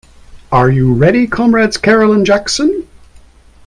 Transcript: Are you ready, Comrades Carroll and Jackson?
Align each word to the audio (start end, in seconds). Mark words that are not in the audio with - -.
Are 0.51 0.71
you 0.71 0.95
ready, 0.95 1.27
Comrades 1.27 1.77
Carroll 1.77 2.11
and 2.11 2.25
Jackson? 2.25 2.87